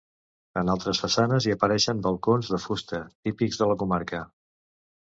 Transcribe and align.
En 0.61 0.71
altres 0.73 1.01
façanes 1.03 1.47
hi 1.49 1.53
apareixen 1.57 2.01
balcons 2.09 2.51
de 2.55 2.63
fusta, 2.67 3.05
típics 3.29 3.63
de 3.63 3.71
la 3.75 3.79
comarca. 3.85 4.27